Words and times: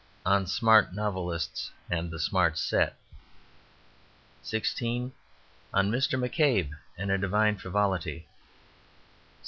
On 0.25 0.47
Smart 0.47 0.95
Novelists 0.95 1.69
and 1.87 2.09
the 2.09 2.17
Smart 2.17 2.57
Set 2.57 2.97
16. 4.41 5.11
On 5.75 5.91
Mr. 5.91 6.17
McCabe 6.19 6.71
and 6.97 7.11
a 7.11 7.19
Divine 7.19 7.55
Frivolity 7.55 8.21
17. 8.21 8.27